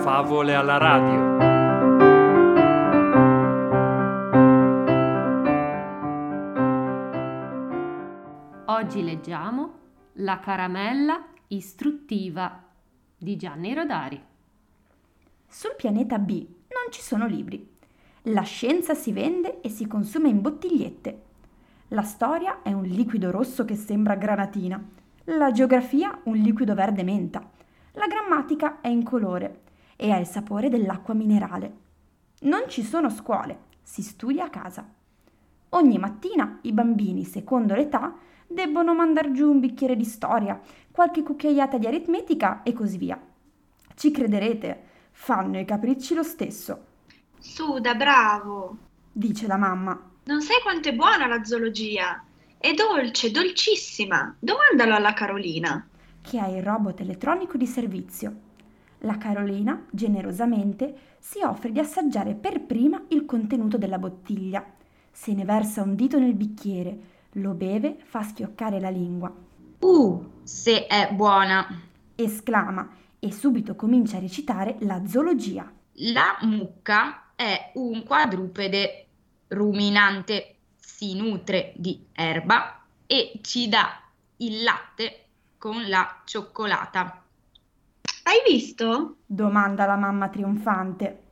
Favole 0.00 0.54
alla 0.54 0.78
radio. 0.78 1.38
Oggi 8.64 9.02
leggiamo 9.02 9.74
La 10.14 10.40
caramella 10.40 11.22
istruttiva 11.48 12.64
di 13.14 13.36
Gianni 13.36 13.74
Rodari. 13.74 14.18
Sul 15.46 15.74
pianeta 15.76 16.18
B 16.18 16.46
non 16.46 16.90
ci 16.90 17.02
sono 17.02 17.26
libri. 17.26 17.76
La 18.22 18.40
scienza 18.40 18.94
si 18.94 19.12
vende 19.12 19.60
e 19.60 19.68
si 19.68 19.86
consuma 19.86 20.28
in 20.28 20.40
bottigliette. 20.40 21.22
La 21.88 22.04
storia 22.04 22.62
è 22.62 22.72
un 22.72 22.84
liquido 22.84 23.30
rosso 23.30 23.66
che 23.66 23.76
sembra 23.76 24.14
granatina. 24.14 24.82
La 25.24 25.50
geografia 25.50 26.20
un 26.24 26.36
liquido 26.36 26.74
verde 26.74 27.02
menta. 27.02 27.46
La 27.92 28.06
grammatica 28.06 28.80
è 28.80 28.88
incolore 28.88 29.68
e 30.02 30.10
ha 30.12 30.16
il 30.16 30.26
sapore 30.26 30.70
dell'acqua 30.70 31.12
minerale. 31.12 31.72
Non 32.40 32.62
ci 32.68 32.82
sono 32.82 33.10
scuole, 33.10 33.64
si 33.82 34.00
studia 34.00 34.44
a 34.44 34.48
casa. 34.48 34.88
Ogni 35.70 35.98
mattina 35.98 36.58
i 36.62 36.72
bambini, 36.72 37.24
secondo 37.24 37.74
l'età, 37.74 38.14
debbono 38.46 38.94
mandar 38.94 39.30
giù 39.30 39.50
un 39.50 39.60
bicchiere 39.60 39.96
di 39.96 40.06
storia, 40.06 40.58
qualche 40.90 41.22
cucchiaiata 41.22 41.76
di 41.76 41.86
aritmetica 41.86 42.62
e 42.62 42.72
così 42.72 42.96
via. 42.96 43.20
Ci 43.94 44.10
crederete, 44.10 44.84
fanno 45.10 45.58
i 45.58 45.66
capricci 45.66 46.14
lo 46.14 46.22
stesso. 46.22 46.86
Suda, 47.38 47.94
bravo! 47.94 48.76
dice 49.12 49.46
la 49.46 49.58
mamma. 49.58 50.00
Non 50.24 50.40
sai 50.40 50.62
quanto 50.62 50.88
è 50.88 50.94
buona 50.94 51.26
la 51.26 51.44
zoologia? 51.44 52.24
È 52.56 52.72
dolce, 52.72 53.30
dolcissima. 53.30 54.34
Domandalo 54.38 54.94
alla 54.94 55.12
Carolina. 55.12 55.86
che 56.22 56.38
ha 56.38 56.48
il 56.48 56.62
robot 56.62 57.00
elettronico 57.00 57.56
di 57.58 57.66
servizio. 57.66 58.48
La 59.00 59.18
Carolina, 59.18 59.86
generosamente, 59.90 61.16
si 61.18 61.42
offre 61.42 61.72
di 61.72 61.78
assaggiare 61.78 62.34
per 62.34 62.62
prima 62.62 63.02
il 63.08 63.24
contenuto 63.24 63.78
della 63.78 63.98
bottiglia. 63.98 64.64
Se 65.10 65.32
ne 65.34 65.44
versa 65.44 65.82
un 65.82 65.94
dito 65.94 66.18
nel 66.18 66.34
bicchiere, 66.34 66.98
lo 67.32 67.52
beve, 67.52 67.96
fa 68.02 68.22
schioccare 68.22 68.80
la 68.80 68.90
lingua, 68.90 69.32
Uh, 69.82 70.40
se 70.42 70.86
è 70.86 71.10
buona. 71.12 71.66
esclama 72.14 72.86
e 73.18 73.32
subito 73.32 73.74
comincia 73.76 74.18
a 74.18 74.20
recitare 74.20 74.76
la 74.80 75.06
zoologia. 75.06 75.72
La 75.94 76.36
mucca 76.42 77.32
è 77.34 77.72
un 77.74 78.02
quadrupede 78.04 79.06
ruminante, 79.48 80.56
si 80.76 81.14
nutre 81.16 81.72
di 81.76 82.06
erba 82.12 82.82
e 83.06 83.40
ci 83.42 83.68
dà 83.70 84.02
il 84.36 84.62
latte 84.62 85.24
con 85.56 85.88
la 85.88 86.20
cioccolata. 86.24 87.22
Hai 88.22 88.42
visto? 88.46 89.16
Domanda 89.24 89.86
la 89.86 89.96
mamma 89.96 90.28
trionfante. 90.28 91.22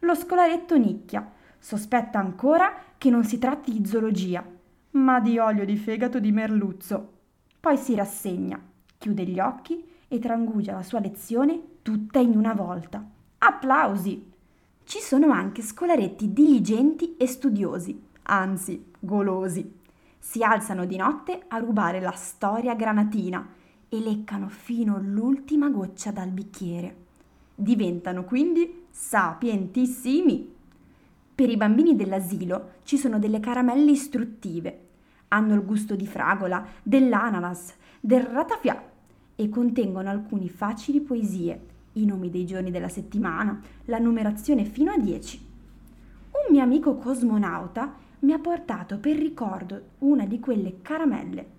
Lo 0.00 0.14
scolaretto 0.14 0.76
nicchia, 0.76 1.32
sospetta 1.58 2.18
ancora 2.18 2.74
che 2.98 3.08
non 3.08 3.24
si 3.24 3.38
tratti 3.38 3.72
di 3.72 3.86
zoologia, 3.86 4.44
ma 4.92 5.18
di 5.20 5.38
olio 5.38 5.64
di 5.64 5.76
fegato 5.76 6.20
di 6.20 6.30
merluzzo. 6.32 7.12
Poi 7.58 7.78
si 7.78 7.94
rassegna, 7.94 8.60
chiude 8.98 9.24
gli 9.24 9.40
occhi 9.40 9.82
e 10.08 10.18
trangugia 10.18 10.74
la 10.74 10.82
sua 10.82 11.00
lezione 11.00 11.60
tutta 11.82 12.18
in 12.18 12.36
una 12.36 12.52
volta. 12.52 13.02
Applausi! 13.38 14.32
Ci 14.84 15.00
sono 15.00 15.30
anche 15.32 15.62
scolaretti 15.62 16.32
diligenti 16.32 17.16
e 17.16 17.26
studiosi, 17.26 18.00
anzi 18.24 18.92
golosi. 19.00 19.80
Si 20.18 20.42
alzano 20.44 20.84
di 20.84 20.96
notte 20.96 21.44
a 21.48 21.58
rubare 21.58 22.00
la 22.00 22.12
storia 22.12 22.74
granatina 22.74 23.64
e 23.88 24.00
leccano 24.00 24.48
fino 24.48 24.96
all'ultima 24.96 25.68
goccia 25.70 26.10
dal 26.10 26.30
bicchiere. 26.30 27.04
Diventano 27.54 28.24
quindi 28.24 28.84
sapientissimi. 28.90 30.54
Per 31.34 31.48
i 31.48 31.56
bambini 31.56 31.94
dell'asilo 31.94 32.72
ci 32.82 32.96
sono 32.96 33.18
delle 33.18 33.40
caramelle 33.40 33.90
istruttive. 33.90 34.80
Hanno 35.28 35.54
il 35.54 35.64
gusto 35.64 35.94
di 35.94 36.06
fragola, 36.06 36.66
dell'ananas, 36.82 37.74
del 38.00 38.22
ratafia 38.22 38.82
e 39.34 39.48
contengono 39.48 40.08
alcune 40.08 40.48
facili 40.48 41.00
poesie, 41.00 41.60
i 41.92 42.04
nomi 42.04 42.30
dei 42.30 42.46
giorni 42.46 42.70
della 42.70 42.88
settimana, 42.88 43.60
la 43.86 43.98
numerazione 43.98 44.64
fino 44.64 44.92
a 44.92 44.98
10. 44.98 45.46
Un 46.46 46.54
mio 46.54 46.62
amico 46.62 46.96
cosmonauta 46.96 47.94
mi 48.20 48.32
ha 48.32 48.38
portato 48.38 48.98
per 48.98 49.16
ricordo 49.16 49.82
una 49.98 50.26
di 50.26 50.40
quelle 50.40 50.80
caramelle. 50.82 51.54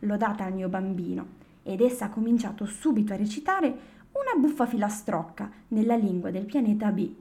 L'ho 0.00 0.16
data 0.16 0.44
al 0.44 0.52
mio 0.52 0.68
bambino 0.68 1.44
ed 1.66 1.80
essa 1.80 2.06
ha 2.06 2.10
cominciato 2.10 2.64
subito 2.64 3.12
a 3.12 3.16
recitare 3.16 3.66
una 4.12 4.38
buffa 4.38 4.66
filastrocca 4.66 5.50
nella 5.68 5.96
lingua 5.96 6.30
del 6.30 6.46
pianeta 6.46 6.92
B, 6.92 7.12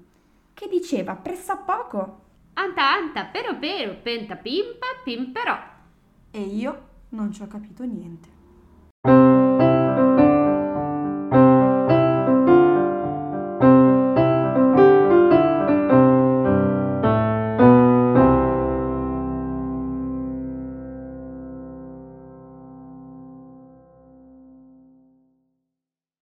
che 0.54 0.68
diceva 0.70 1.16
pressappoco 1.16 2.22
Anta 2.54 2.94
anta, 2.94 3.26
pero 3.26 3.58
pero, 3.58 3.96
penta 4.02 4.36
pimpa, 4.38 4.86
pimperò. 5.04 5.58
e 6.32 6.42
io 6.42 6.84
non 7.10 7.34
ci 7.34 7.42
ho 7.42 7.48
capito 7.48 7.84
niente. 7.84 8.30